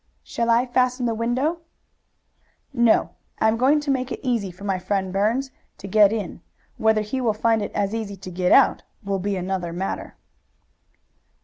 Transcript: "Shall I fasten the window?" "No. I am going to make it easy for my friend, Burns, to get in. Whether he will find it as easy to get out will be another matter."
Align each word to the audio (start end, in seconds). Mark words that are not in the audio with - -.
"Shall 0.23 0.49
I 0.49 0.65
fasten 0.65 1.05
the 1.05 1.13
window?" 1.13 1.59
"No. 2.73 3.11
I 3.37 3.47
am 3.47 3.55
going 3.55 3.79
to 3.81 3.91
make 3.91 4.11
it 4.11 4.19
easy 4.23 4.49
for 4.49 4.63
my 4.63 4.79
friend, 4.79 5.13
Burns, 5.13 5.51
to 5.77 5.85
get 5.87 6.11
in. 6.11 6.41
Whether 6.77 7.01
he 7.01 7.21
will 7.21 7.33
find 7.35 7.61
it 7.61 7.71
as 7.73 7.93
easy 7.93 8.15
to 8.15 8.31
get 8.31 8.51
out 8.51 8.81
will 9.03 9.19
be 9.19 9.35
another 9.37 9.71
matter." 9.71 10.15